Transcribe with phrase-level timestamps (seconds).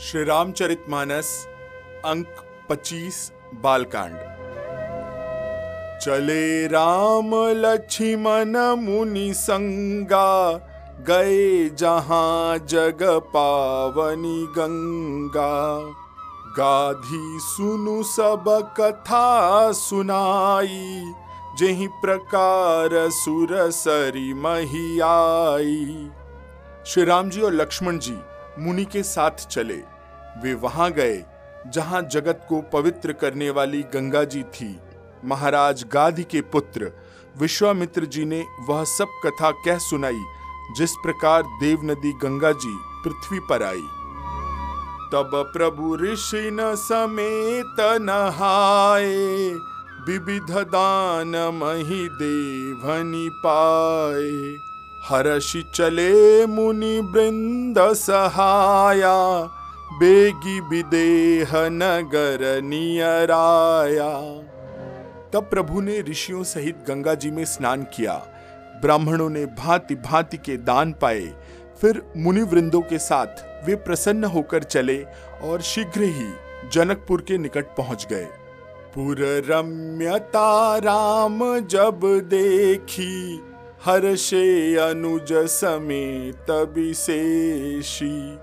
[0.00, 1.48] श्री रामचरितमानस
[2.04, 2.26] अंक
[2.70, 4.16] 25 बालकांड।
[6.02, 10.52] चले राम लक्ष्मण मुनि संगा,
[11.08, 15.78] गए जहाँ जग पावनी गंगा।
[16.58, 21.12] गाधी सुनु सब कथा सुनाई,
[21.58, 26.10] जही प्रकार सुर सरी मही आई।
[26.86, 28.16] श्री राम जी और लक्ष्मण जी
[28.58, 29.82] मुनि के साथ चले।
[30.42, 31.24] वे वहाँ गए,
[31.66, 34.80] जहाँ जगत को पवित्र करने वाली गंगा जी थी।
[35.24, 36.92] महाराज गाधी के पुत्र
[37.38, 40.22] विश्वामित्र जी ने वह सब कथा कह सुनाई,
[40.76, 43.86] जिस प्रकार देव नदी गंगा जी पृथ्वी पर आई।
[45.12, 49.16] तब प्रभु ऋषि न समेत नहाए,
[50.06, 54.71] विविध दान मही देवनी पाए।
[55.08, 59.42] हर्षि चले मुनि वृंद सहाया,
[59.92, 64.10] बेगी विदेह नगर नियराया।
[65.32, 68.14] तब प्रभु ने ऋषियों सहित गंगा जी में स्नान किया।
[68.82, 71.32] ब्राह्मणों ने भांति भांति के दान पाए।
[71.80, 75.06] फिर मुनि वृंदों के साथ वे प्रसन्न होकर चले
[75.42, 76.32] और शीघ्र ही
[76.72, 78.28] जनकपुर के निकट पहुँच गए।
[78.94, 79.16] पुर
[79.48, 83.40] रम्यता राम जब देखी
[83.86, 88.36] हर्षे अनुज समेत विशेषी।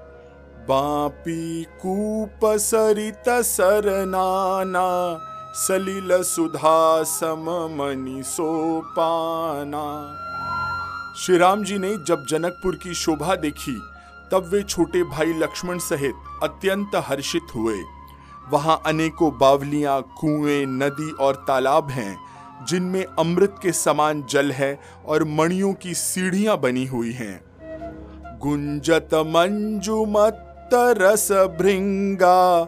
[0.69, 5.19] बापी कूप सरित सरनाना,
[5.53, 9.85] सलिल सुधा सम मनी सोपाना।
[11.17, 13.81] श्री राम जी ने जब जनकपुर की शोभा देखी,
[14.31, 17.77] तब वे छोटे भाई लक्ष्मण सहित अत्यंत हर्षित हुए।
[18.49, 22.28] वहाँ अनेकों बावलियाँ, कुएँ, नदी और तालाब हैं।
[22.67, 27.41] जिनमें अमृत के समान जल है और मणियों की सीढ़ियाँ बनी हुई हैं।
[28.39, 32.63] गुंजत मंजुमत रस भृंगा,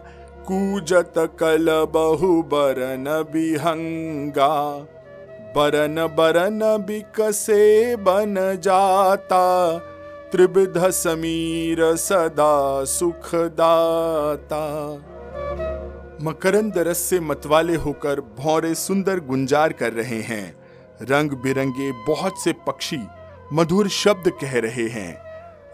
[0.46, 4.52] कूजत कल बहु बरन बिहंगा
[5.56, 9.78] बरन बरन बिकसे बन जाता,
[10.32, 14.62] त्रिविध समीर सदा सुखदाता।
[16.22, 20.56] मकरंद रस से मतवाले होकर भौरे सुंदर गुंजार कर रहे हैं।
[21.02, 22.98] रंग बिरंगे बहुत से पक्षी
[23.52, 25.22] मधुर शब्द कह रहे हैं।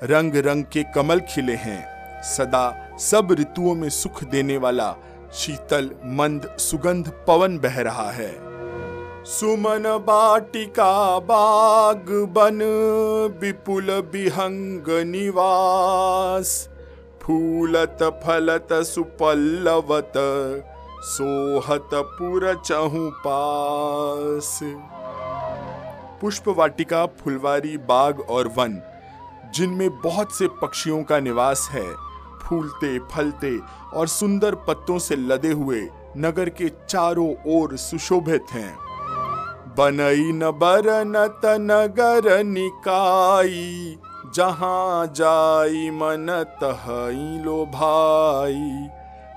[0.02, 4.96] रंग रंग के कमल खिले हैं। सदा सब ऋतुओं में सुख देने वाला
[5.34, 8.32] शीतल, मंद, सुगंध पवन बह रहा है।
[9.24, 12.58] सुमन बाटिका बाग बन,
[13.40, 16.68] विपुल विहंग निवास।
[17.28, 20.12] फूलत फलत सुपल्लवत,
[21.04, 24.60] सोहत पुर चहु पास।
[26.20, 28.80] पुष्प वाटिका, फुलवारी, बाग और वन,
[29.54, 31.86] जिनमें बहुत से पक्षियों का निवास है,
[32.42, 33.58] फूलते, फलते
[33.94, 38.76] और सुंदर पत्तों से लदे हुए नगर के चारों ओर सुशोभित हैं।
[39.78, 43.98] बनई न बरनत नगर निकाई
[44.34, 46.26] जहाँ जाई मन
[46.62, 48.88] तहई लो भाई।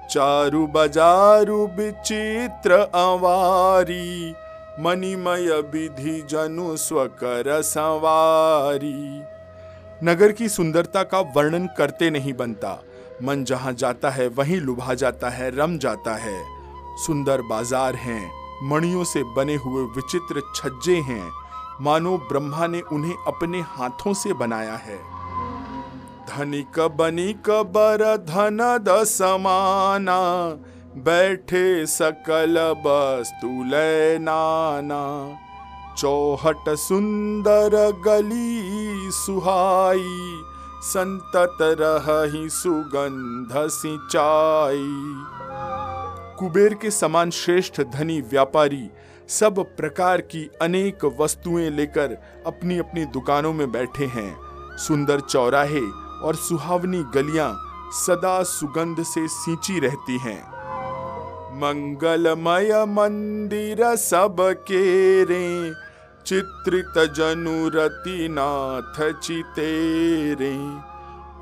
[0.10, 4.34] चारु बजारु विचित्र अवारी,
[4.80, 9.22] मणिमय विधि जनु स्वकर सवारी।
[10.04, 12.82] नगर की सुंदरता का वर्णन करते नहीं बनता।
[13.24, 16.44] मन जहाँ जाता है, वहीं लुभा जाता है, रम जाता है।
[16.98, 18.32] सुंदर बाज़ार हैं,
[18.64, 21.41] मणियों से बने हुए विचित्र छज्जे हैं।
[21.82, 24.98] मानो ब्रह्मा ने उन्हें अपने हाथों से बनाया है।
[26.30, 30.20] धनिक बनिक बर धन द समाना
[30.98, 33.50] बैठे सकल वस्तु
[34.22, 35.04] नाना
[35.98, 37.76] चौहट सुंदर
[38.06, 40.42] गली सुहाई,
[40.84, 44.88] संतत रही सुगंध सिंचाई।
[46.40, 48.90] कुबेर के समान श्रेष्ठ धनी व्यापारी
[49.32, 54.32] सब प्रकार की अनेक वस्तुएँ लेकर अपनी अपनी दुकानों में बैठे हैं।
[54.78, 55.82] सुंदर चौराहे
[56.24, 57.52] और सुहावनी गलियाँ
[57.94, 60.42] सदा सुगंध से सींची रहती हैं।
[61.54, 64.36] मंगलमय मंदिर सब
[64.68, 65.72] केरे
[66.26, 70.56] चित्रित जनुरति नाथ चितेरे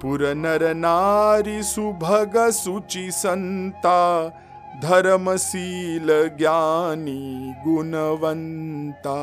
[0.01, 4.00] पुर नर नारी सुभग सुचि संता
[4.75, 6.07] धर्मशील
[6.38, 9.18] ज्ञानी गुणवंता।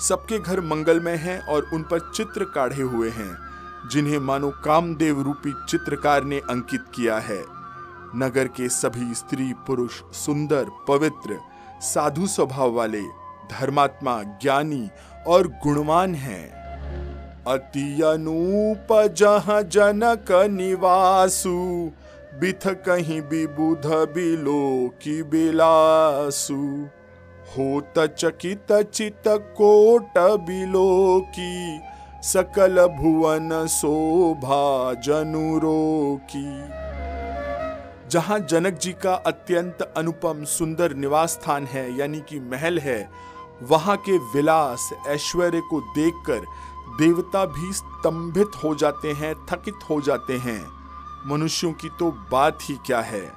[0.00, 3.38] सबके घर मंगलमय हैं और उन पर चित्र काढ़े हुए हैं,
[3.90, 7.44] जिन्हें मानो कामदेव रूपी चित्रकार ने अंकित किया है।
[8.16, 11.38] नगर के सभी स्त्री, पुरुष, सुंदर, पवित्र,
[11.80, 13.02] साधु स्वभाव वाले
[13.52, 14.90] धर्मात्मा, ज्ञानी
[15.26, 16.58] और गुणवान हैं।
[17.44, 21.90] अति अनूप जहाँ जनक निवासु
[22.38, 26.54] बिथ कहीं विबुध बिलो की बिलासु।
[27.48, 31.80] होत चकित चित कोट बिलो की
[32.22, 36.46] सकल भुवन शोभा जनुरो की
[38.08, 43.08] जहाँ जनक जी का अत्यंत अनुपम सुंदर निवास स्थान है, यानी कि महल है,
[43.62, 46.46] वहाँ के विलास ऐश्वर्य को देखकर
[46.98, 50.77] देवता भी स्तंभित हो जाते हैं, थकित हो जाते हैं।
[51.28, 53.32] मनुष्यों की तो बात ही क्या है?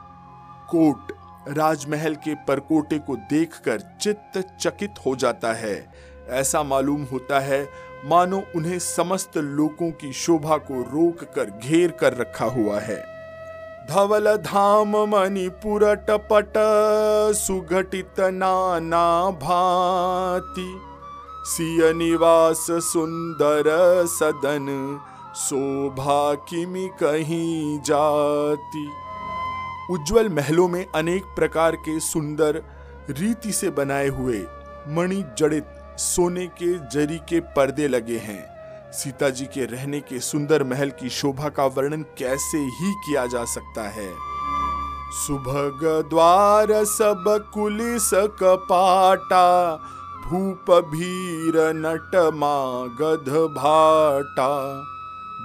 [0.69, 1.11] कोट,
[1.47, 5.91] राजमहल के परकोटे को देखकर चित्त चकित हो जाता है।
[6.29, 7.69] ऐसा मालूम होता है,
[8.05, 13.05] मानो उन्हें समस्त लोगों की शोभा को रोक कर घेर कर रखा हुआ है।
[13.89, 16.53] धवल धाम मणिपुर टपट,
[17.33, 20.81] सुघटित नाना भांति।
[21.45, 23.63] सिय निवास सुंदर
[24.07, 24.99] सदन
[25.35, 28.91] शोभा किमि कहीं जाती।
[29.93, 32.63] उज्जवल महलों में अनेक प्रकार के सुंदर
[33.09, 34.43] रीति से बनाए हुए
[34.87, 35.65] मणि जड़ित
[35.97, 38.51] सोने के जरी के पर्दे लगे हैं।
[38.91, 43.45] सीता जी के रहने के सुंदर महल की शोभा का वर्णन कैसे ही किया जा
[43.45, 44.13] सकता है।
[45.11, 49.75] सुभग द्वार सब कुलिस कपाटा,
[50.25, 52.11] भूप भीर नट
[53.01, 54.87] गध भाटा।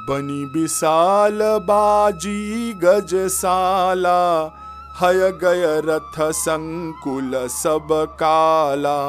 [0.09, 4.21] बनी विशाल बाजी गजसाला
[4.97, 7.89] हय गय रथ संकुल सब
[8.21, 9.01] काला।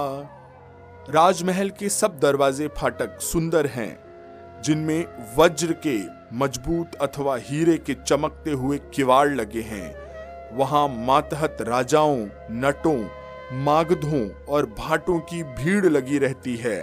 [1.10, 4.00] राजमहल के सब दरवाजे फाटक सुंदर हैं,
[4.64, 5.06] जिनमें
[5.38, 5.98] वज्र के
[6.38, 13.00] मज़बूत अथवा हीरे के चमकते हुए किवाड़ लगे हैं। वहाँ मातहत राजाओं, नटों,
[13.64, 16.80] मागधों और भाटों की भीड़ लगी रहती है।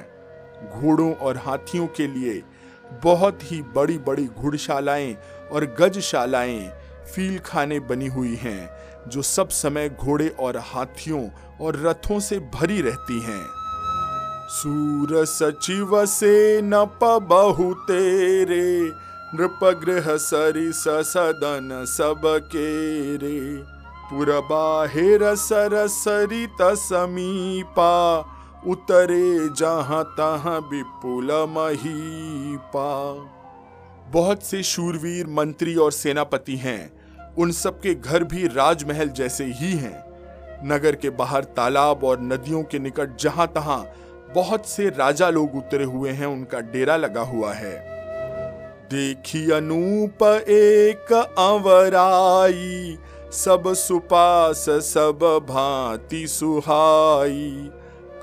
[0.72, 2.42] घोड़ों और हाथियों के लिए
[2.92, 5.14] बहुत ही बड़ी बड़ी घुड़शालाएँ
[5.52, 6.70] और गजशालाएँ
[7.14, 8.70] फील खाने बनी हुई हैं,
[9.08, 11.28] जो सब समय घोड़े और हाथियों
[11.60, 13.42] और रथों से भरी रहती हैं।
[14.48, 18.90] सूर सचिव से नप बहु तेरे
[19.34, 23.56] नृप गृह सरिस सदन सब के रे।
[24.10, 27.94] पुर बाहिर सर सरित समीपा
[28.66, 33.14] उतरे जहाँ तहां विपुल महीपा।
[34.10, 36.92] बहुत से शूरवीर, मंत्री और सेनापति हैं।
[37.34, 40.04] उन सबके घर भी राजमहल जैसे ही हैं।
[40.66, 43.84] नगर के बाहर तालाब और नदियों के निकट जहाँ तहां
[44.34, 47.94] बहुत से राजा लोग उतरे हुए हैं, उनका डेरा लगा हुआ है।
[48.84, 52.98] देखी अनूप एक अवराई
[53.32, 57.70] सब सुपास, सब भांति सुहाई।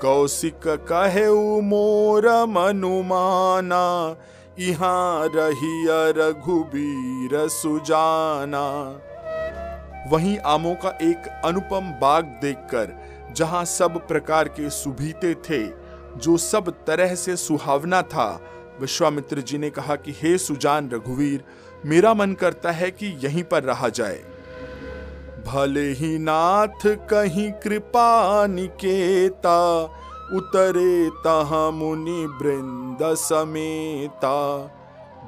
[0.02, 1.28] कौशिक कहे
[1.60, 4.16] मोर मनुमाना
[4.58, 9.00] यहाँ रही रघुबीर सुजाना।
[10.10, 13.02] वहीं आमों का एक अनुपम बाग देखकर,
[13.36, 15.66] जहाँ सब प्रकार के सुभीते थे,
[16.16, 18.40] जो सब तरह से सुहावना था,
[18.80, 21.44] विश्वामित्र जी ने कहा कि, हे सुजान रघुवीर,
[21.86, 24.31] मेरा मन करता है कि यहीं पर रहा जाए।
[25.46, 29.82] भले ही नाथ कहीं कृपा निकेता,
[30.32, 34.38] उतरे तहा मुनि बृंद समेता।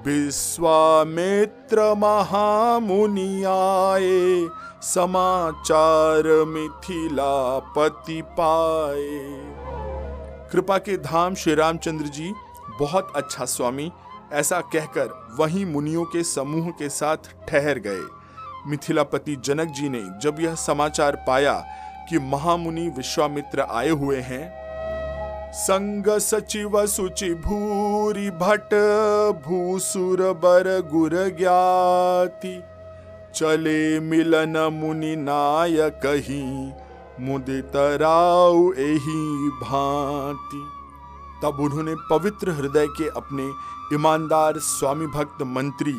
[0.06, 4.46] विश्वामित्र महामुनि आए,
[4.82, 9.20] समाचार मिथिला पति पाए।
[10.52, 12.32] कृपा के धाम श्री रामचंद्र जी,
[12.80, 13.92] बहुत अच्छा स्वामी,
[14.32, 17.16] ऐसा कहकर वहीं मुनियों के समूह के साथ
[17.48, 18.23] ठहर गए।
[18.66, 21.54] मिथिलापति जनक जी ने जब यह समाचार पाया
[22.08, 24.64] कि महामुनि विश्वामित्र आए हुए हैं,
[25.54, 28.74] संग सचिव सुचि भूरी भट,
[29.44, 32.62] भूसुर बर गुर ज्ञाति,
[33.34, 36.42] चले मिलन मुनि नायक ही,
[37.20, 40.62] मुदित राव एही भांति।
[41.42, 43.44] तब उन्होंने पवित्र हृदय के अपने
[43.94, 45.94] ईमानदार स्वामी भक्त मंत्री,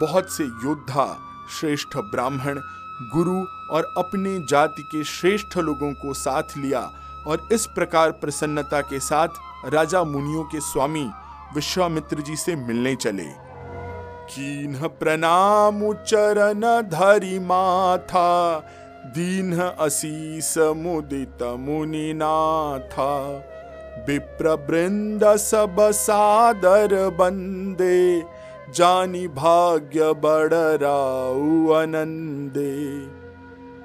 [0.00, 2.60] बहुत से योद्धा श्रेष्ठ ब्राह्मण,
[3.14, 6.80] गुरु और अपने जाति के श्रेष्ठ लोगों को साथ लिया
[7.26, 9.28] और इस प्रकार प्रसन्नता के साथ
[9.66, 11.10] राजा मुनियों के स्वामी
[11.54, 13.28] विश्वामित्र जी से मिलने चले।
[14.30, 18.58] कीन प्रणाम चरण धरि माथा,
[19.06, 23.12] दीन असीस मुदित मुनि नाथा।
[24.08, 28.20] विप्र वृंद सब सादर बंदे
[28.74, 32.74] जानी भाग्य बड़ राउ आनंदे।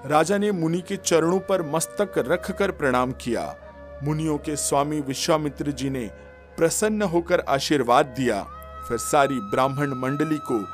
[0.09, 3.55] राजा ने मुनि के चरणों पर मस्तक रखकर प्रणाम किया।
[4.03, 6.09] मुनियों के स्वामी विश्वामित्र जी ने
[6.57, 8.41] प्रसन्न होकर आशीर्वाद दिया।
[8.87, 10.65] फिर सारी ब्राह्मण मंडली को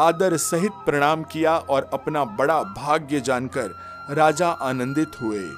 [0.00, 3.74] आदर सहित प्रणाम किया और अपना बड़ा भाग्य जानकर
[4.10, 5.48] राजा आनंदित हुए।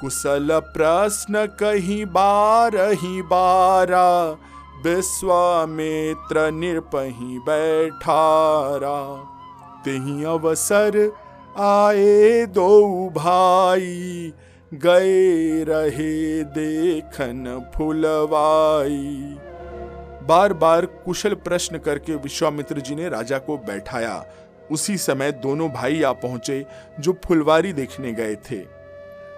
[0.00, 4.36] कुशल प्रश्न कहीं बार ही बारा
[4.86, 8.98] विश्वामित्र निरपही बैठारा,
[9.84, 10.96] तिही अवसर
[11.58, 14.32] आए दो भाई।
[14.74, 19.36] गए रहे देखन फुलवाई।
[20.28, 24.24] बार बार कुशल प्रश्न करके विश्वामित्र जी ने राजा को बैठाया।
[24.72, 26.64] उसी समय दोनों भाई आ पहुँचे
[27.00, 28.60] जो फुलवारी देखने गए थे।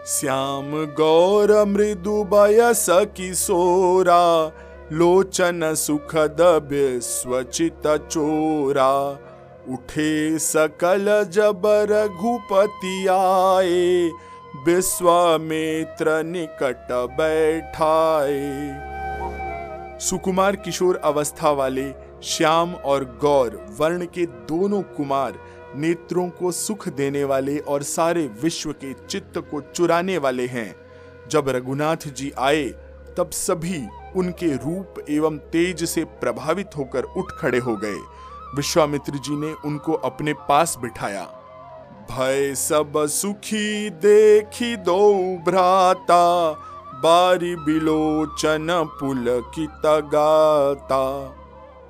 [0.07, 4.53] श्याम गौर मृदु बयस किशोरा
[4.93, 6.37] लोचन सुखद
[7.03, 9.11] स्वचित चोरा।
[9.69, 14.11] उठे सकल जब रघुपति आए,
[14.67, 18.41] विश्वामित्र निकट बैठाए।
[20.01, 25.33] सुकुमार किशोर अवस्था वाले श्याम और गौर, वर्ण के दोनों कुमार
[25.77, 30.77] नेत्रों को सुख देने वाले और सारे विश्व के चित्त को चुराने वाले हैं।
[31.31, 37.59] जब रघुनाथ जी आए तब सभी उनके रूप एवं तेज से प्रभावित होकर उठ खड़े
[37.59, 37.99] हो गए।
[38.57, 41.23] विश्वामित्र जी ने उनको अपने पास बिठाया।
[42.11, 45.13] भय सब सुखी देखी दो
[45.47, 46.53] भ्राता,
[46.95, 48.67] बारी बिलोचन
[49.01, 51.05] पुल की तगाता।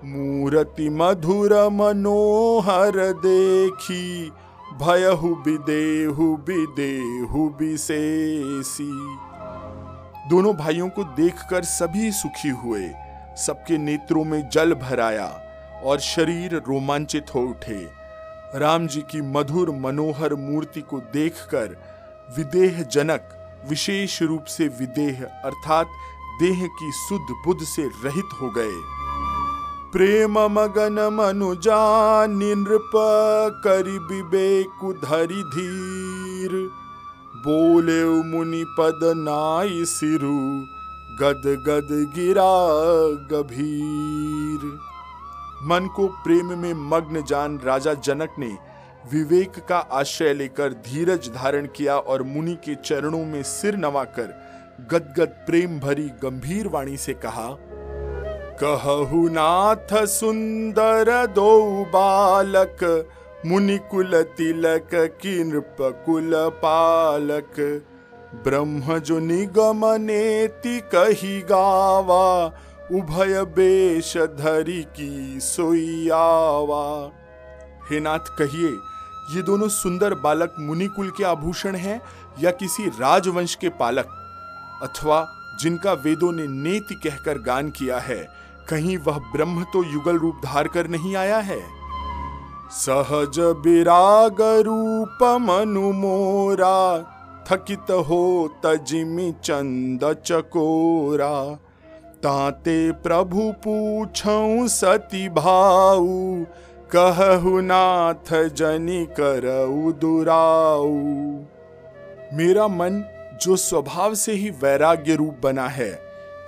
[0.04, 4.32] मूर्ति मधुर मनोहर देखी,
[4.72, 8.92] भयहु बिदेहु बिदेहु बिशेषी
[10.28, 12.90] दोनों भाइयों को देखकर सभी सुखी हुए,
[13.36, 15.26] सबके नेत्रों में जल भराया
[15.84, 17.78] और शरीर रोमांचित हो उठे।
[18.54, 21.76] राम जी की मधुर मनोहर मूर्ति को देखकर
[22.36, 23.28] विदेह जनक
[23.68, 25.86] विशेष रूप से विदेह अर्थात
[26.40, 28.80] देह की सुध बुद्ध से रहित हो गए।
[29.92, 32.90] प्रेम मगन मनुजा नृप
[33.64, 36.81] करि विवेक धरि धीर।
[37.44, 40.36] बोले, मुनि पद नाई सिरु,
[41.20, 42.52] गद गद गिरा
[43.30, 44.66] गभीर।
[45.64, 48.50] मन को प्रेम में मग्न जान राजा जनक ने
[49.12, 54.34] विवेक का आश्रय लेकर धीरज धारण किया और मुनि के चरणों में सिर नवाकर
[54.92, 57.48] गदगद प्रेम भरी गंभीर वाणी से कहा
[58.62, 62.84] कहु नाथ सुंदर दो बालक
[63.46, 67.56] मुनि कुल तिलक की नृप कुल पालक
[68.44, 72.46] ब्रह्म जो निगम नेति कही गावा
[72.92, 76.84] उभय बेश धरी की सोयावा
[77.90, 78.70] हे नाथ, कहिए,
[79.36, 82.00] ये दोनों सुंदर बालक मुनिकुल के आभूषण हैं
[82.40, 84.06] या किसी राजवंश के पालक?
[84.82, 85.26] अथवा
[85.60, 88.22] जिनका वेदों ने नेति कहकर गान किया है,
[88.70, 91.81] कहीं वह ब्रह्म तो युगल रूप धार कर नहीं आया है?
[92.72, 96.98] सहज विराग रूप मनु मोरा,
[97.48, 101.54] थकित हो तजिमि चंद चकोरा।
[102.16, 106.44] ताते प्रभु पूछऊ सती भाऊ,
[106.96, 110.96] कहु नाथ जनि करऊ दुराऊ।
[112.36, 113.04] मेरा मन
[113.42, 115.92] जो स्वभाव से ही वैराग्य रूप बना है,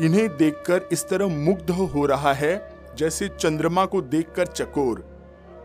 [0.01, 5.14] इन्हें देखकर इस तरह मुग्ध हो रहा है, जैसे चंद्रमा को देखकर चकोर।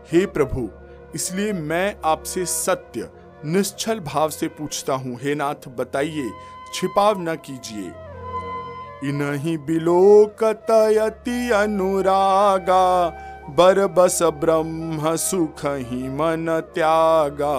[0.06, 0.68] हे प्रभु,
[1.14, 3.08] इसलिए मैं आपसे सत्य,
[3.44, 6.30] निश्चल भाव से पूछता हूँ, हे नाथ, बताइए,
[6.74, 7.92] छिपाव न कीजिए।
[9.08, 13.08] इनही बिलोकतयति अनुरागा,
[13.50, 17.56] बर बस ब्रह्म सुख ही मन त्यागा।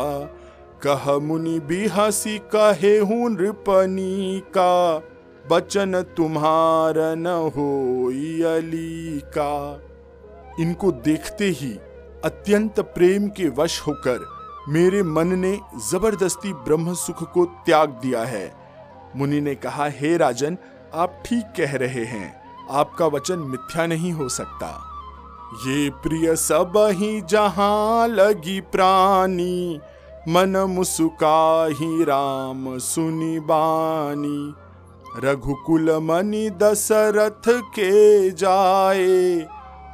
[0.85, 4.97] कह मुनि बिहसी, कहे हूँ नृपनी का
[5.51, 7.69] बचन तुम्हार न हो
[8.47, 9.81] अली का
[10.59, 11.71] इनको देखते ही
[12.25, 14.25] अत्यंत प्रेम के वश होकर
[14.69, 15.59] मेरे मन ने
[15.91, 18.53] ज़बरदस्ती ब्रह्म सुख को त्याग दिया है।
[19.15, 20.57] मुनि ने कहा, हे राजन,
[20.93, 24.67] आप ठीक कह रहे हैं। आपका वचन मिथ्या नहीं हो सकता।
[25.67, 29.79] ये प्रिय सब ही जहाँ लगी प्राणी,
[30.27, 34.53] मन मुसुका ही राम सुनी बानी
[35.19, 39.47] रघुकुल मनी दशरथ के जाए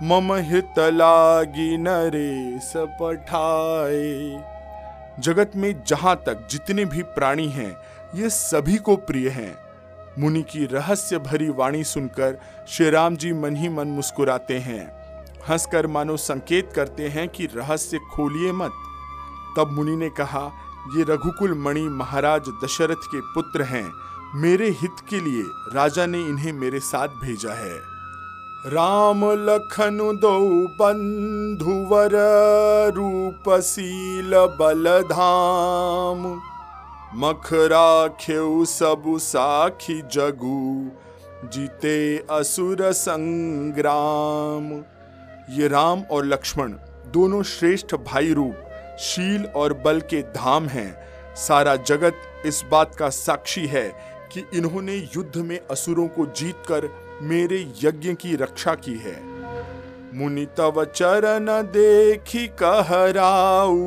[0.03, 4.43] मम हित लागी नरेश पठाए।
[5.19, 7.77] जगत में जहाँ तक जितने भी प्राणी हैं,
[8.15, 9.57] ये सभी को प्रिय हैं।
[10.19, 12.37] मुनि की रहस्य भरी वाणी सुनकर
[12.67, 14.85] श्री राम जी मन ही मन मुस्कुराते हैं।
[15.49, 18.71] हंसकर मानो संकेत करते हैं कि रहस्य खोलिए मत।
[19.57, 20.51] तब मुनि ने कहा,
[20.97, 23.93] ये रघुकुल मणि महाराज दशरथ के पुत्र हैं।
[24.35, 25.43] मेरे हित के लिए
[25.75, 27.96] राजा ने इन्हें मेरे साथ भेजा है।
[28.65, 30.39] राम लखन दो
[30.77, 32.11] बंधुवर
[32.95, 36.25] रूपशील बलधाम।
[37.15, 40.91] मख राख्यऊ सबु साखी जगू,
[41.45, 44.71] जीते असुर संग्राम।
[45.49, 46.73] ये राम और लक्ष्मण
[47.07, 50.91] दोनों श्रेष्ठ भाई रूप शील और बल के धाम हैं।
[51.37, 53.89] सारा जगत इस बात का साक्षी है
[54.33, 56.89] कि इन्होंने युद्ध में असुरों को जीतकर
[57.21, 59.21] मेरे यज्ञ की रक्षा की है।
[60.15, 63.77] मुनि तव चरण देखी कहराऊ,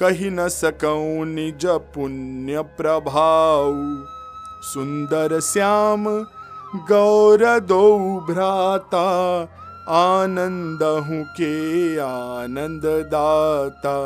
[0.00, 3.72] कही न सकऊ निज पुण्य प्रभाऊ।
[4.62, 6.04] सुंदर श्याम,
[6.76, 9.06] गौर दो भ्राता,
[9.88, 13.96] आनंद हूँ के आनंद दाता।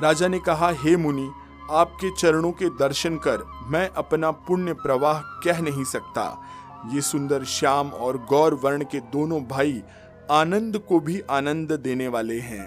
[0.00, 1.30] राजा ने कहा, हे मुनि,
[1.70, 6.40] आपके चरणों के दर्शन कर मैं अपना पुण्य प्रवाह कह नहीं सकता।
[6.86, 9.82] ये सुंदर श्याम और गौर वर्ण के दोनों भाई
[10.30, 12.66] आनंद को भी आनंद देने वाले हैं।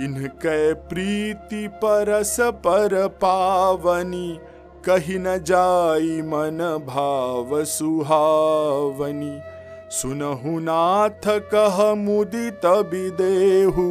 [0.00, 4.38] इनके प्रीति परस पर पावनी,
[4.84, 9.38] कही न जाई मन भाव सुहावनी।
[9.90, 13.88] सुनहु नाथ कह मुदित विदेहु,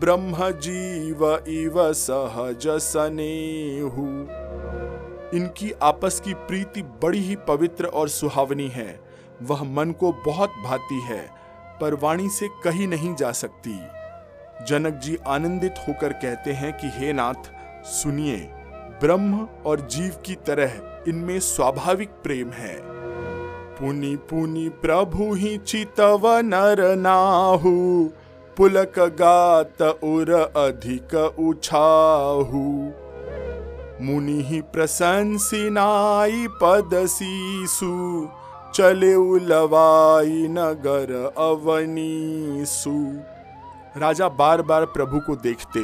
[0.00, 4.45] ब्रह्म जीव इव सहज सनेहु।
[5.36, 9.00] इनकी आपस की प्रीति बड़ी ही पवित्र और सुहावनी है।
[9.42, 11.30] वह मन को बहुत भाती है,
[11.80, 13.78] पर वाणी से कही नहीं जा सकती।
[14.66, 17.52] जनक जी आनंदित होकर कहते हैं कि, हे नाथ,
[17.84, 18.36] सुनिए,
[19.00, 20.72] ब्रह्म और जीव की तरह
[21.08, 22.80] इनमें स्वाभाविक प्रेम है।
[23.74, 28.08] पुनि पुनि प्रभु ही चितव नर नाहु,
[28.56, 32.90] पुलक गात उर अधिक उछाहु।
[34.02, 38.28] मुनि प्रशंसिनाई पद सीसु,
[38.74, 42.92] चले उलवाई नगर अवनीसु।
[44.00, 45.82] राजा बार बार प्रभु को देखते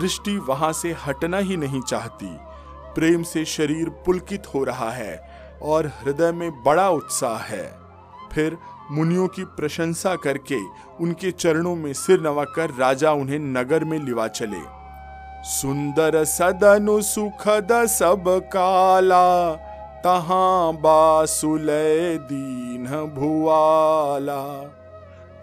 [0.00, 2.36] दृष्टि वहाँ से हटना ही नहीं चाहती।
[2.94, 5.16] प्रेम से शरीर पुलकित हो रहा है
[5.62, 7.66] और हृदय में बड़ा उत्साह है।
[8.32, 8.56] फिर
[8.90, 10.58] मुनियों की प्रशंसा करके
[11.00, 14.75] उनके चरणों में सिर नवाकर राजा उन्हें नगर में लिवा चले।
[15.46, 19.54] सुंदर सदनु सुखद सब काला,
[20.04, 24.42] तहां बासुलय दीन भुआला।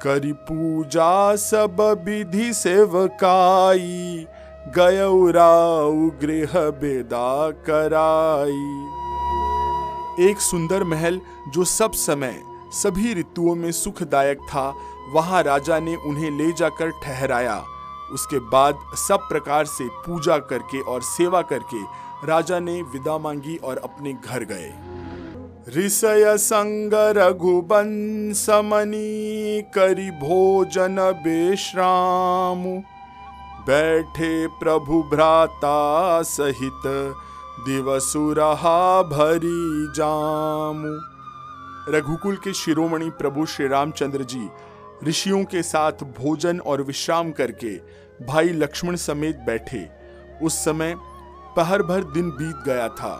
[0.02, 4.28] करी पूजा सब विधि सेवकाई
[4.78, 8.70] गयराउ गृह बेदा कराई।
[10.30, 11.22] एक सुंदर महल
[11.54, 12.42] जो सब समय
[12.74, 14.74] सभी ऋतुओं में सुखदायक था,
[15.13, 17.63] वहाँ राजा ने उन्हें ले जाकर ठहराया।
[18.13, 21.82] उसके बाद सब प्रकार से पूजा करके और सेवा करके
[22.28, 24.73] राजा ने विदा मांगी और अपने घर गए।
[25.78, 29.02] ऋषय संग रघुबंसमनी
[29.76, 32.63] करी भोजन बेश्राम
[33.67, 36.82] बैठे प्रभु भ्राता सहित
[37.65, 40.93] दिवसुरहा भरी जामू।
[41.91, 44.49] रघुकुल के शिरोमणि प्रभु श्री रामचंद्र जी,
[45.04, 47.76] ऋषियों के साथ भोजन और विश्राम करके
[48.21, 49.89] भाई लक्ष्मण समेत बैठे।
[50.41, 50.95] उस समय
[51.56, 53.13] पहर भर दिन बीत गया था।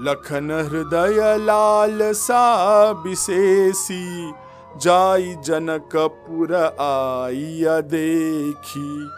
[0.00, 4.32] लखन हृदय लाल सा विशेषी
[4.76, 9.08] जाई जनकपुर आई देखी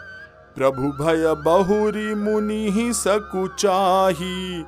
[0.55, 4.63] प्रभु भय बहुरी मुनि ही सकुचाही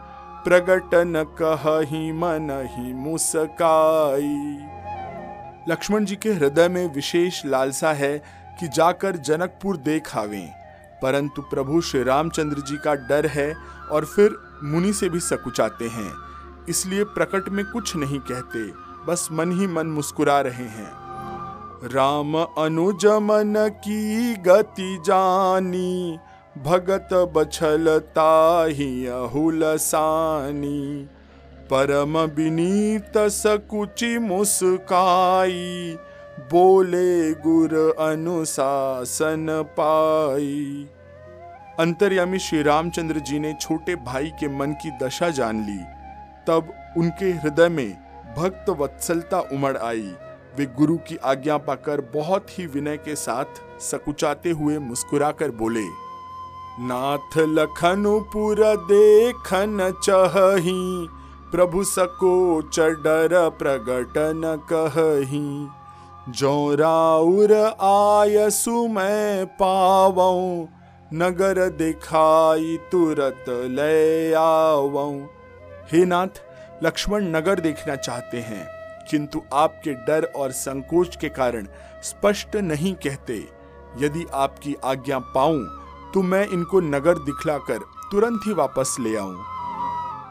[0.46, 4.58] प्रगटन कही मन ही मुस्काई।
[5.70, 10.50] लक्ष्मण जी के हृदय में विशेष लालसा है कि जाकर जनकपुर देख आवे।
[11.02, 13.56] परंतु प्रभु श्री रामचंद्र जी का डर है
[13.92, 16.14] और फिर मुनि से भी सकुचाते हैं।
[16.70, 18.74] इसलिए प्रकट में कुछ नहीं कहते,
[19.08, 21.06] बस मन ही मन मुस्कुरा रहे हैं।
[21.84, 26.20] राम अनुज मन की गति जानी,
[26.58, 31.10] भगत बछलता ही अहुलसानी
[31.70, 35.98] परम विनीत सकुचि मुस्काई
[36.38, 40.88] बोले गुर अनुशासन पाई।
[41.80, 45.78] अंतर्यामी श्री रामचंद्र जी ने छोटे भाई के मन की दशा जान ली।
[46.48, 47.92] तब उनके हृदय में
[48.38, 50.12] भक्त वत्सलता उमड़ आई।
[50.58, 55.86] वे गुरु की आज्ञा पाकर बहुत ही विनय के साथ सकुचाते हुए मुस्कुराकर बोले,
[56.82, 61.08] नाथ लखनपुर देखन चही
[61.52, 65.68] प्रभु सको चडर प्रगटन कही।
[66.28, 70.66] जो राउर आयसु मैं पावऊ,
[71.14, 75.20] नगर दिखाई तुरत ले आवऊ।
[75.92, 76.42] हे नाथ,
[76.84, 78.66] लक्ष्मण नगर देखना चाहते हैं,
[79.10, 81.68] किंतु आपके डर और संकोच के कारण
[82.04, 83.38] स्पष्ट नहीं कहते।
[84.00, 85.60] यदि आपकी आज्ञा पाऊँ
[86.14, 87.80] तो मैं इनको नगर दिखलाकर
[88.12, 89.44] तुरंत ही वापस ले आऊँ।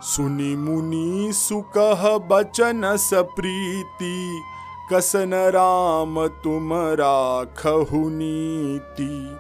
[0.05, 4.43] सुनी मुनि सुकह बचन सप्रीति
[4.93, 9.37] कसन राम तुम राखहु नीति।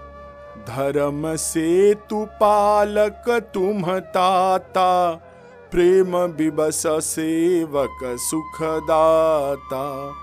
[0.69, 5.21] धर्म से तु पालक तुम ताता।
[5.71, 10.15] प्रेम विबस सेवक सुखदाता।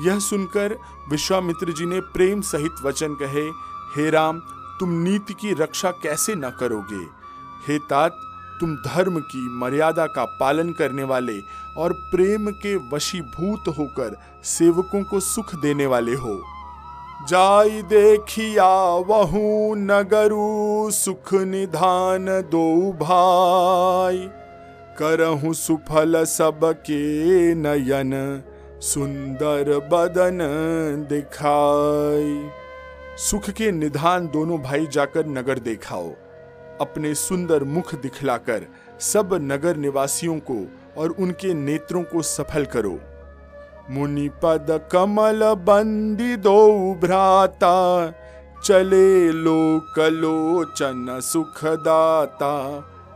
[0.00, 0.78] यह सुनकर
[1.10, 3.50] विश्वामित्र जी ने प्रेम सहित वचन कहे,
[3.96, 4.42] हे राम,
[4.80, 7.06] तुम नीति की रक्षा कैसे न करोगे?
[7.66, 8.16] हे तात
[8.60, 11.40] तुम धर्म की मर्यादा का पालन करने वाले
[11.76, 16.42] और प्रेम के वशीभूत होकर सेवकों को सुख देने वाले हो।
[17.28, 24.28] जाई देखिया वहू नगरु सुख निधान दो भाई।
[24.98, 28.42] करहु सुफल सबके नयन,
[28.80, 30.38] सुंदर बदन
[31.08, 32.48] दिखाई।
[33.18, 36.10] सुख के निधान दोनों भाई जाकर नगर देखाओ।
[36.80, 38.66] अपने सुंदर मुख दिखलाकर
[39.00, 40.56] सब नगर निवासियों को
[40.98, 42.98] और उनके नेत्रों को सफल करो।
[43.90, 47.74] मुनि पद कमल बंदी दो भ्राता,
[48.64, 52.54] चले लोक लोचन सुखदाता।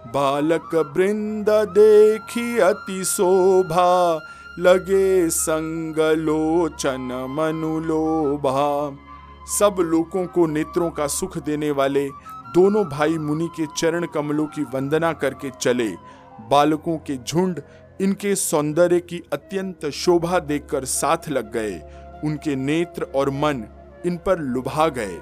[0.07, 4.19] बालक वृंद देखी अति शोभा,
[4.59, 8.97] लगे संग लोचन मनुलोभा
[9.49, 12.09] सब लोगों को नेत्रों का सुख देने वाले
[12.54, 15.88] दोनों भाई मुनि के चरण कमलों की वंदना करके चले।
[16.50, 17.61] बालकों के झुंड,
[18.00, 21.80] इनके सौंदर्य की अत्यंत शोभा देखकर साथ लग गए।
[22.24, 23.64] उनके नेत्र और मन
[24.06, 25.18] इन पर लुभा गए।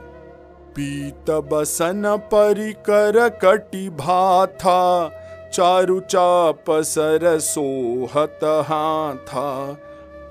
[0.76, 5.08] पीत बसन परिकर कटि भाथा,
[5.52, 9.72] चारु चाप सर सोहत हाथा।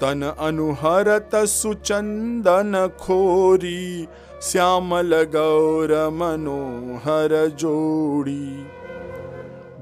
[0.02, 4.08] तन अनुहरत सुचंदन खोरी
[4.52, 8.68] श्यामल गौर मनोहर जोड़ी।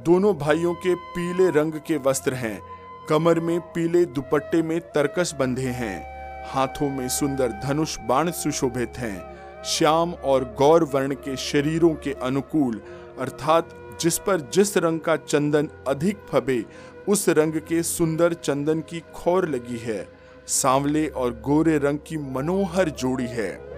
[0.04, 2.62] दोनों भाइयों के पीले रंग के वस्त्र हैं।
[3.10, 6.06] कमर में पीले दुपट्टे में तरकस बंधे हैं।
[6.50, 12.82] हाथों में सुंदर धनुष बाण सुशोभित हैं। श्याम और गौर वर्ण के शरीरों के अनुकूल,
[13.20, 13.70] अर्थात
[14.02, 16.66] जिस पर जिस रंग का चंदन अधिक फबे,
[17.10, 20.08] उस रंग के सुंदर चंदन की खोर लगी है।
[20.48, 23.71] सांवले और गोरे रंग की मनोहर जोड़ी है।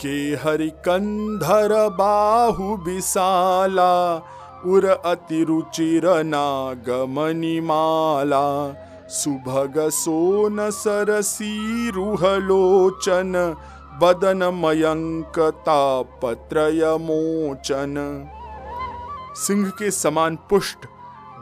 [0.00, 4.14] के हरि कंधर बाहु विशाला,
[4.66, 8.74] उर अति रुचिर नागमणि माला।
[9.08, 13.56] सुभग सोन सरसी रुहलोचन
[14.02, 17.94] बदन मयंक तापत्रय मोचन।
[19.36, 20.78] सिंह के समान पुष्ट,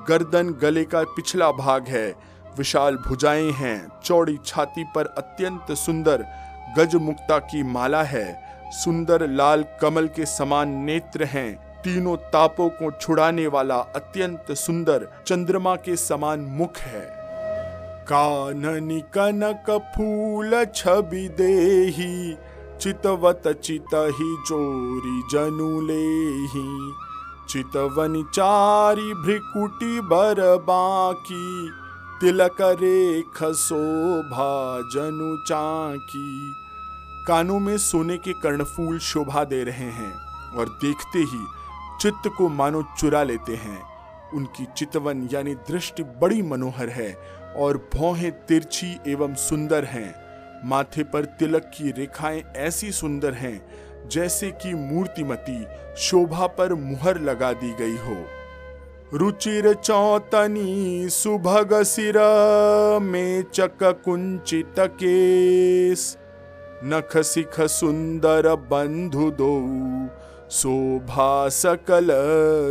[0.09, 6.25] गर्दन गले का पिछला भाग है। विशाल भुजाएँ हैं, चौड़ी छाती पर अत्यंत सुंदर
[6.79, 13.47] गजमुक्ता की माला है। सुंदर लाल कमल के समान नेत्र हैं। तीनों तापों को छुड़ाने
[13.47, 17.23] वाला अत्यंत सुंदर चंद्रमा के समान मुख है।
[18.03, 22.37] काननि कनक फूल छवि देही,
[22.81, 26.93] चितवत चित ही चोरी जनु लेही।
[27.49, 31.71] चितवनि चारी भ्रिकुटी बर बाकी,
[32.21, 36.62] तिलक रेख शोभा जनु चाकी।
[37.27, 40.13] कानों में सोने के कर्णफूल शोभा दे रहे हैं
[40.59, 41.45] और देखते ही
[42.01, 43.83] चित्त को मानो चुरा लेते हैं।
[44.31, 47.13] उनकी चितवन यानी दृष्टि बड़ी मनोहर है
[47.57, 50.15] और भौहें तिरछी एवं सुंदर हैं।
[50.69, 53.67] माथे पर तिलक की रेखाएँ ऐसी सुंदर हैं,
[54.09, 55.65] जैसे कि मूर्तिमती
[55.97, 58.17] शोभा पर मुहर लगा दी गई हो।
[59.15, 62.19] रुचिर चौतनी सुभग सिर
[63.03, 66.19] में चक कुंचित केस।
[66.85, 69.51] नख सिख सुंदर बंधु दो,
[70.51, 72.09] शोभा सकल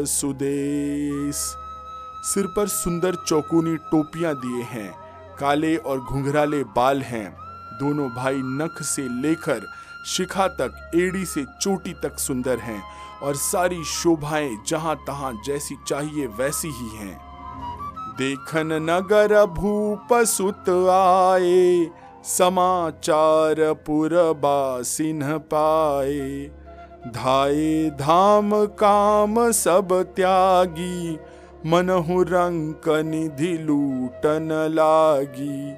[0.06, 1.36] सुदेश।
[2.24, 4.92] सिर पर सुंदर चौकोनी टोपियाँ दिए हैं,
[5.40, 7.26] काले और घुंघराले बाल हैं।
[7.80, 9.62] दोनों भाई नख से लेकर
[10.08, 12.82] शिखा तक, एड़ी से चोटी तक सुंदर हैं
[13.24, 17.18] और सारी शोभाएँ जहाँ तहां जैसी चाहिए वैसी ही हैं।
[18.18, 21.90] देखन नगर भूप सुत आए
[22.24, 26.52] समाचार पुरबासिन पाए।
[27.08, 31.20] धाये धाम काम सब त्यागी,
[31.66, 35.74] मनहु रंक निधि लूटन लागी।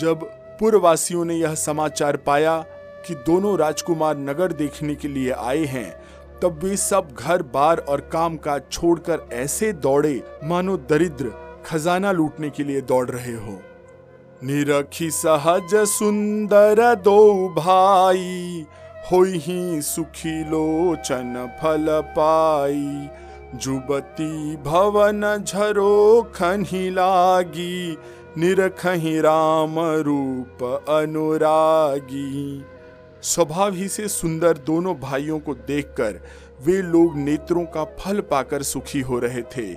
[0.00, 0.30] जब
[0.60, 2.64] पुरवासियों ने यह समाचार पाया
[3.06, 5.90] कि दोनों राजकुमार नगर देखने के लिए आए हैं,
[6.42, 11.32] तब वे सब घर बार और काम काज छोड़कर ऐसे दौड़े, मानो दरिद्र
[11.66, 13.60] खजाना लूटने के लिए दौड़ रहे हो।
[14.44, 18.66] निरखी सहज सुंदर दो भाई,
[19.12, 23.08] होई सुखी लोचन फल पाई।
[23.54, 27.98] जुबती भवन झरो खनि लागी,
[28.38, 32.64] निरखही राम रूप अनुरागी।
[33.22, 36.20] स्वभाव ही से सुंदर दोनों भाइयों को देखकर
[36.64, 39.70] वे लोग नेत्रों का फल पाकर सुखी हो रहे थे।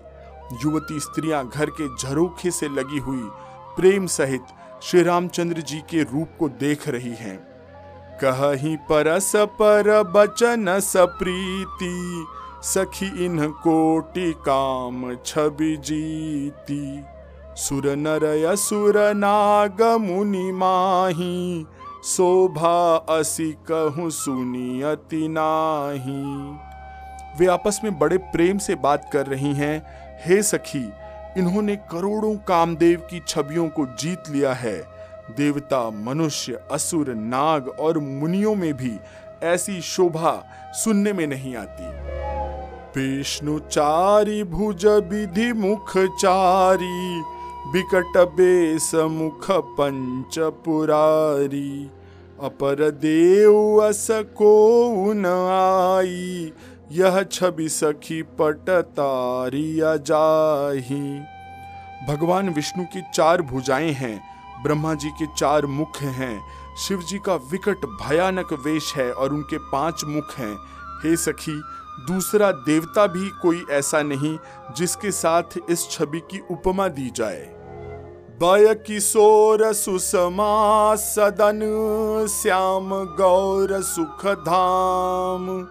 [0.65, 3.29] युवती स्त्रियाँ घर के झरोखे से लगी हुई
[3.77, 4.41] प्रेम सहित
[4.83, 7.37] श्री रामचंद्र जी के रूप को देख रही हैं।
[8.23, 12.25] कहीं परस पर बचन सप्रीति,
[12.63, 17.03] सखी इन कोटि काम छवि जीती।
[17.55, 21.65] सुर नर असुर नाग मुनि माही,
[22.03, 26.23] शोभा असी कहूँ सुनी अति नाही।
[27.39, 29.81] वे आपस में बड़े प्रेम से बात कर रही हैं।
[30.25, 30.89] हे सखी
[31.37, 34.77] इन्होंने करोड़ों कामदेव की छवियों को जीत लिया है।
[35.37, 38.93] देवता, मनुष्य, असुर, नाग और मुनियों में भी
[39.43, 40.43] ऐसी शोभा
[40.73, 41.83] सुनने में नहीं आती।
[42.97, 47.21] विष्णु चारी, भुज विधि मुख चारी
[47.71, 51.91] बिकट बेस मुख पंच पुरारी।
[52.41, 56.53] अपर देव अस को उन आई
[56.91, 61.19] यह छवि सखी पट तारिया जाही।
[62.07, 64.21] भगवान विष्णु की चार भुजाएँ हैं,
[64.63, 66.41] ब्रह्मा जी के चार मुख हैं,
[66.77, 70.55] शिव जी का विकट भयानक वेश है और उनके पाँच मुख हैं।
[71.03, 71.61] हे सखी,
[72.07, 74.37] दूसरा देवता भी कोई ऐसा नहीं
[74.77, 77.51] जिसके साथ इस छवि की उपमा दी जाए।
[78.41, 81.59] बय किशोर सुषमा सदन,
[82.29, 85.67] श्याम गौर सुख धाम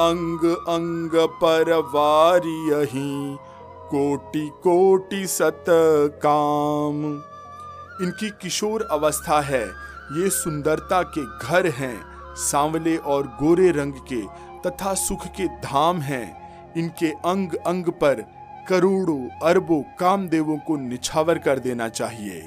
[0.00, 1.10] अंग अंग
[1.42, 3.36] पर वारी
[3.90, 5.64] कोटि कोटि सत
[6.22, 7.04] काम।
[8.02, 9.64] इनकी किशोर अवस्था है,
[10.12, 11.96] ये सुंदरता के घर हैं,
[12.36, 14.22] सांवले और गोरे रंग के
[14.60, 16.26] तथा सुख के धाम हैं।
[16.76, 18.24] इनके अंग अंग पर
[18.68, 22.42] करोड़ों अरबों कामदेवों को निछावर कर देना चाहिए।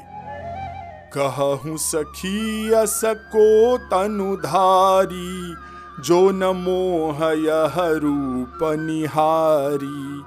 [1.13, 5.55] कहूँ सखी, असको तनुधारी
[5.99, 7.17] जो न मोह
[7.91, 10.21] रूप निहारी,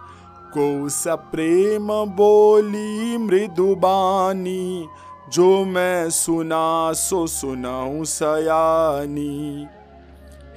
[0.59, 4.89] को प्रेम बोली मृदुबानी
[5.33, 9.67] जो मैं सुना सो सुनाऊं सयानी।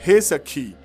[0.08, 0.76] हे सखी,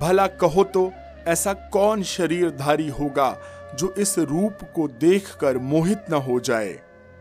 [0.00, 0.92] भला कहो तो
[1.26, 3.38] ऐसा कौन शरीरधारी होगा
[3.78, 6.72] जो इस रूप को देखकर मोहित न हो जाए?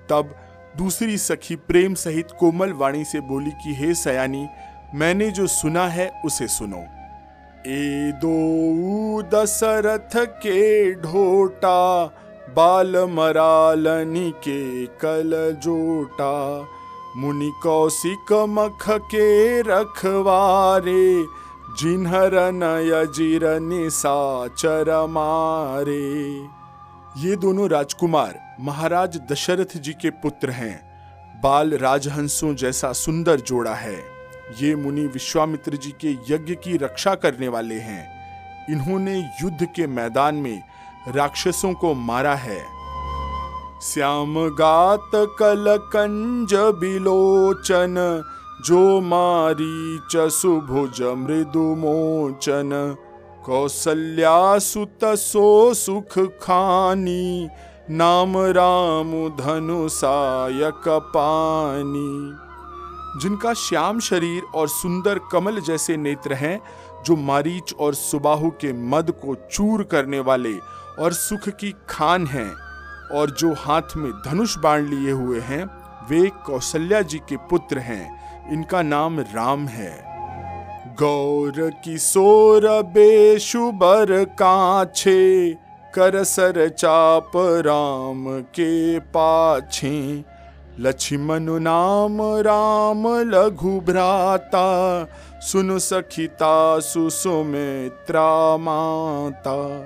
[0.10, 0.36] तब
[0.78, 4.48] दूसरी सखी प्रेम सहित कोमल वाणी से बोली कि, हे सयानी
[4.96, 6.84] मैंने जो सुना है, उसे सुनो।
[7.68, 12.06] ए दो दशरथ के ढोटा
[12.50, 16.68] बाल मरालनी के कल जोटा
[17.18, 21.24] मुनि कौशिक मख के रखवारे,
[21.80, 26.30] जिन्हर नयजिर निशाचर मारे।
[27.18, 30.94] ये दोनों राजकुमार महाराज दशरथ जी के पुत्र हैं।
[31.44, 34.13] बाल राजहंसों जैसा सुंदर जोड़ा है।
[34.62, 38.14] ये मुनि विश्वामित्र जी के यज्ञ की रक्षा करने वाले हैं।
[38.70, 40.64] इन्होंने युद्ध के मैदान में
[41.08, 42.66] राक्षसों को मारा है।
[43.82, 48.24] श्याम गात कल कंज बिलोचन,
[48.66, 52.96] जो मारी चसुभुज मृदु मोचन।
[53.46, 57.50] कौसल्या सुत सो सुख खानी,
[57.90, 62.43] नाम राम धनु सायक पानी।
[63.22, 66.62] जिनका श्याम शरीर और सुंदर कमल जैसे नेत्र हैं,
[67.06, 70.54] जो मारीच और सुबाहु के मद को चूर करने वाले
[71.00, 72.52] और सुख की खान हैं,
[73.18, 75.66] और जो हाथ में धनुष बाण लिए हुए हैं,
[76.10, 78.24] वे कौशल्या जी के पुत्र हैं।
[78.54, 80.14] इनका नाम राम है।
[81.00, 85.54] गौर किशोर बेशुबर काछे,
[85.96, 90.33] कर सर चाप राम के पाछे।
[90.80, 95.08] लक्ष्मण नाम राम लघु भ्राता,
[95.40, 99.86] सुन सखिता सुसुमित्रा माता।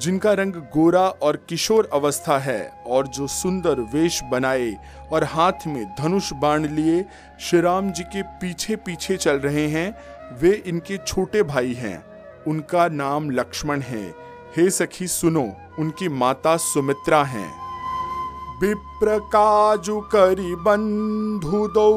[0.00, 4.76] जिनका रंग गोरा और किशोर अवस्था है और जो सुंदर वेश बनाए
[5.12, 7.04] और हाथ में धनुष बाण लिए
[7.40, 9.96] श्री राम जी के पीछे पीछे चल रहे हैं,
[10.40, 12.04] वे इनके छोटे भाई हैं।
[12.46, 14.14] उनका नाम लक्ष्मण है।
[14.56, 17.67] हे सखी सुनो, उनकी माता सुमित्रा हैं।
[18.62, 21.88] विप्र काजु करी बंधु दो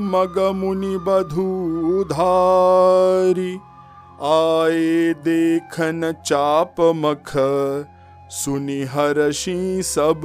[0.00, 3.54] मग मुनि बधु धारी
[4.22, 7.32] आए देखन चाप मख
[8.32, 10.22] सुनि हर्षि सब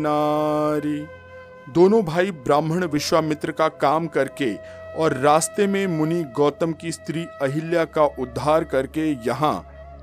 [0.00, 0.98] नारी।
[1.74, 4.54] दोनों भाई ब्राह्मण विश्वामित्र का काम करके
[4.94, 9.54] और रास्ते में मुनि गौतम की स्त्री अहिल्या का उद्धार करके यहाँ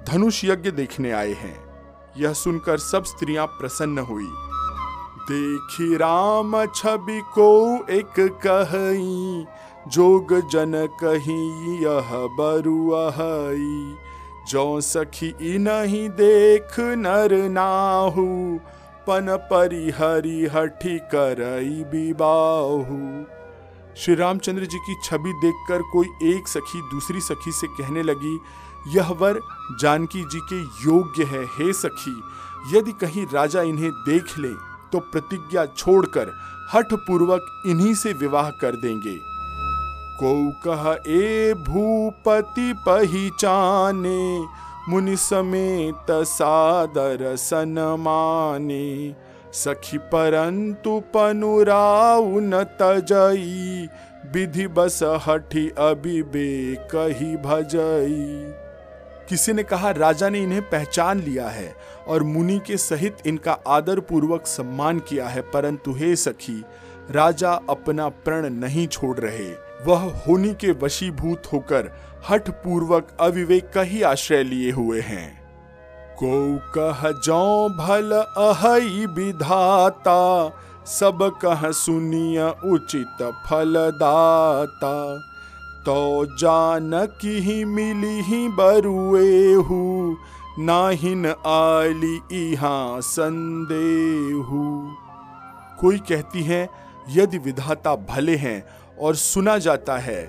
[0.07, 1.55] धनुष यज्ञ देखने आए हैं।
[2.17, 4.27] यह सुनकर सब स्त्रियाँ प्रसन्न हुई।
[5.29, 7.51] देखी राम छवि को
[7.89, 8.13] एक
[8.45, 9.45] कही,
[9.87, 13.95] जोग जन कही, यह बरुआई
[14.49, 18.25] जो सखी नहीं देख, नर नाहू,
[19.07, 22.99] पन परिहरि हठी करई बिबाहू।
[23.97, 28.39] श्री रामचंद्र जी की छवि देखकर कोई एक सखी दूसरी सखी से कहने लगी,
[28.87, 29.39] यह वर
[29.79, 32.15] जानकी जी के योग्य है, हे सखी,
[32.75, 34.53] यदि कहीं राजा इन्हें देख ले
[34.93, 36.31] तो प्रतिज्ञा छोड़कर
[36.73, 39.17] हठ पूर्वक इन्हीं से विवाह कर देंगे।
[40.19, 40.33] को
[40.67, 44.45] कह ए भूपति पहचाने
[44.89, 49.15] मुनि समेत सादर सन माने।
[49.53, 53.87] सखी परंतु पनुराउ न तजई,
[54.33, 58.53] विधि बस हठी अबिबे कही भजई।
[59.29, 61.67] किसी ने कहा, राजा ने इन्हें पहचान लिया है
[62.07, 66.63] और मुनि के सहित इनका आदर पूर्वक सम्मान किया है, परंतु हे सखी,
[67.11, 71.91] राजा अपना प्रण नहीं छोड़ रहे। वह होनी के वशीभूत होकर
[72.29, 75.43] हठ पूर्वक अविवेक का ही आश्रय लिए हुए हैं।
[76.23, 80.49] को कह जो भल अहई विधाता,
[80.85, 85.17] सब कह सुनिय उचित फलदाता।
[85.85, 90.17] तो जान की ही मिली ही बरुए बरुएहू
[90.59, 94.63] नाहिन आली इहा संदेहू।
[95.79, 96.67] कोई कहती है,
[97.09, 98.63] यदि विधाता भले हैं
[98.97, 100.21] और सुना जाता है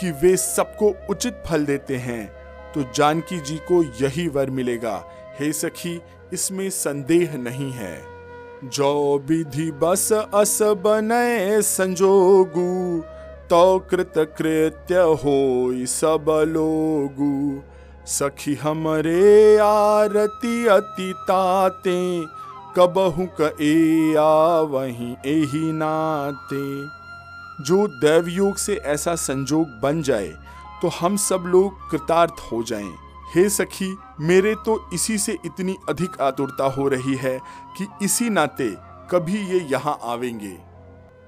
[0.00, 2.26] कि वे सबको उचित फल देते हैं
[2.72, 5.02] तो जानकी जी को यही वर मिलेगा,
[5.40, 6.00] हे सखी,
[6.32, 7.96] इसमें संदेह नहीं है।
[8.64, 13.00] जो विधि बस अस बने संजोगु
[13.50, 17.62] तो कृत कृत्य हो सब लोगु।
[18.06, 22.24] सखी हमरे आरती अति ताते
[22.76, 23.50] कबहु क
[24.18, 26.66] आ वहीं एही नाते
[27.64, 30.28] जो दैवयोग से ऐसा संजोग बन जाए
[30.82, 32.92] तो हम सब लोग कृतार्थ हो जाएँ।
[33.34, 37.38] हे सखी, मेरे तो इसी से इतनी अधिक आतुरता हो रही है
[37.78, 38.74] कि इसी नाते
[39.10, 40.56] कभी ये यहाँ आवेंगे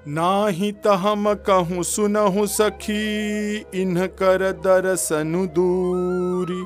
[0.09, 6.65] ना ही त हम कहूँ सुनहु सखी, इन्ह कर दर्शन दूरी।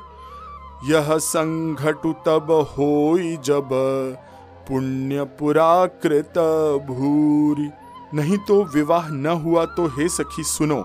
[0.84, 3.68] यह संघटु तब होई जब
[4.68, 6.38] पुण्य पुराकृत
[6.86, 7.68] भूरी।
[8.14, 10.80] नहीं तो विवाह न हुआ तो हे सखी सुनो,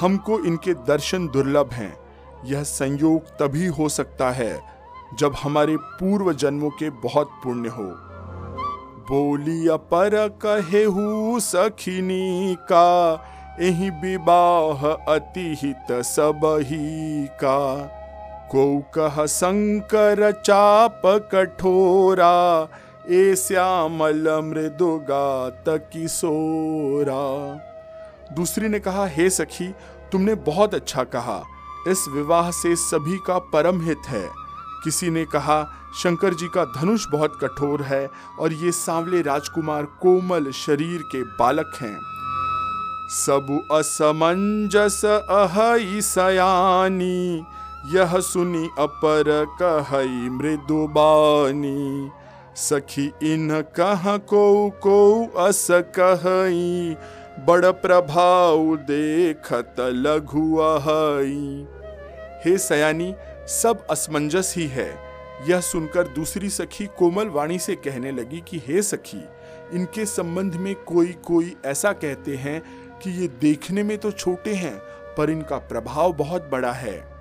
[0.00, 1.94] हमको इनके दर्शन दुर्लभ हैं।
[2.46, 4.60] यह संयोग तभी हो सकता है
[5.18, 7.88] जब हमारे पूर्व जन्मों के बहुत पुण्य हो।
[9.10, 10.84] बोली अपर कहे
[11.40, 13.24] सखिनी का,
[13.60, 17.82] एही विवाह अति हित सब ही का।
[18.50, 22.68] को कह शंकर चाप कठोरा,
[23.10, 27.24] ए श्यामल मृदुगात किशोरा।
[28.34, 29.74] दूसरी ने कहा, हे सखी,
[30.12, 31.42] तुमने बहुत अच्छा कहा।
[31.88, 34.47] इस विवाह से सभी का परम हित है।
[34.84, 35.62] किसी ने कहा,
[35.96, 38.08] शंकर जी का धनुष बहुत कठोर है
[38.40, 41.96] और ये सांवले राजकुमार कोमल शरीर के बालक हैं।
[43.10, 47.44] सबु असमंजस अहई सयानी,
[47.86, 49.24] यह सुनी अपर
[49.62, 52.10] कहई मृदुबानी
[52.58, 54.98] सखी, इन कह को को
[55.38, 55.66] अस
[55.98, 56.96] कहई,
[57.46, 60.46] बड़ प्रभाव देखत लघु
[62.44, 63.12] हे सयानी
[63.48, 64.98] सब असमंजस ही है।
[65.46, 69.24] यह सुनकर दूसरी सखी कोमल वाणी से कहने लगी कि, हे सखी,
[69.72, 72.62] इनके संबंध में कोई कोई ऐसा कहते हैं
[72.98, 74.78] कि ये देखने में तो छोटे हैं,
[75.16, 77.18] पर इनका प्रभाव बहुत बड़ा है।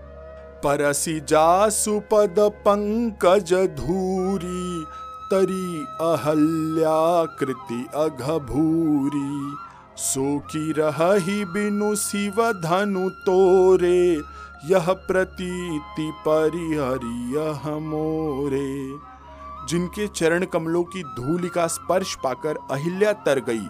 [0.63, 4.86] परसी जासु पद पंकज धूरी,
[5.32, 9.56] तरी अहल्या कृति अघभूरी।
[9.98, 19.08] सो की रही बिनु शिव धनु तोरे यह प्रतीति परिहरियह मोरे।
[19.68, 23.68] जिनके चरण कमलों की धूलि का स्पर्श पाकर अहिल्या तर गई,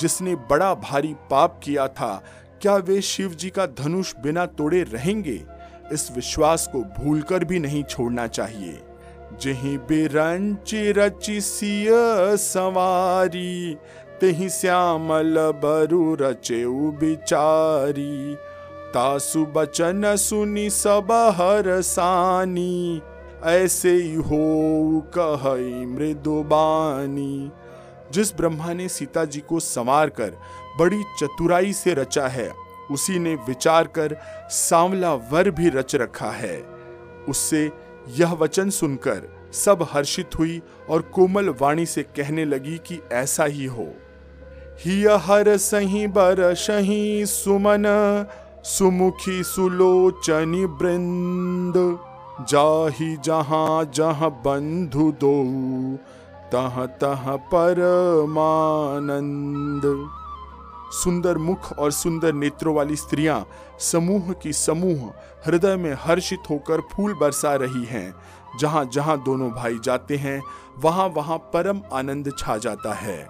[0.00, 2.22] जिसने बड़ा भारी पाप किया था,
[2.62, 5.44] क्या वे शिव जी का धनुष बिना तोड़े रहेंगे?
[5.92, 8.82] इस विश्वास को भूलकर भी नहीं छोड़ना चाहिए।
[9.42, 11.88] जही बिरंचि रचि सिय
[12.36, 13.76] सवारी
[14.20, 18.36] तेहि श्यामल बरु रचे बिचारी।
[18.94, 23.02] तासु बचन सुनी सब हर सानी,
[23.44, 25.44] ऐसे ही हो कह
[25.86, 27.50] मृदुबानी
[28.12, 30.36] जिस ब्रह्मा ने सीता जी को संवार कर
[30.78, 32.50] बड़ी चतुराई से रचा है,
[32.90, 34.16] उसी ने विचार कर
[34.50, 36.56] सांवला वर भी रच रखा है।
[37.28, 37.70] उससे
[38.08, 43.64] यह वचन सुनकर सब हर्षित हुई और कोमल वाणी से कहने लगी कि ऐसा ही
[43.64, 43.92] हो।
[44.80, 47.84] हिय हर सही बर सही सुमन
[48.64, 51.98] सुमुखी सुलोचनी वृंद
[52.48, 55.44] जाही जहाँ जहाँ बंधु दो,
[56.52, 59.82] तह तह परमानंद।
[60.92, 63.46] सुंदर मुख और सुंदर नेत्रों वाली स्त्रियाँ
[63.80, 65.12] समूह की समूह
[65.46, 68.14] हृदय में हर्षित होकर फूल बरसा रही हैं।
[68.60, 70.42] जहाँ जहाँ दोनों भाई जाते हैं,
[70.78, 73.28] वहाँ वहाँ परम आनंद छा जाता है।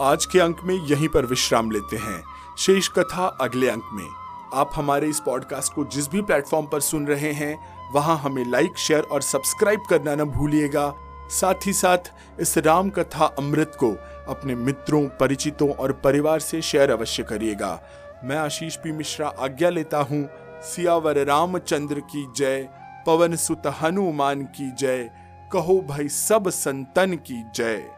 [0.00, 4.08] आज के अंक में यहीं पर विश्राम लेते हैं। शेष कथा अगले अंक में।
[4.54, 7.58] आप हमारे इस पॉडकास्ट को जिस भी प्लेटफॉर्म पर सुन रहे हैं,
[7.92, 10.94] वहाँ हमें लाइक शेयर और सब्सक्राइब करना न भूलिएगा।
[11.30, 11.98] साथ ही साथ,
[12.40, 13.92] इस राम कथा अमृत को
[14.32, 17.80] अपने मित्रों, परिचितों और परिवार से शेयर अवश्य करिएगा।
[18.24, 20.28] मैं आशीष पी मिश्रा आज्ञा लेता हूँ।
[20.62, 22.68] सियावर रामचंद्र की जय,
[23.06, 25.10] पवन सुत हनुमान की जय,
[25.52, 27.97] कहो भाई सब संतन की जय।